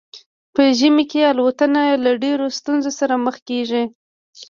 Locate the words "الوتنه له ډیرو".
1.31-2.45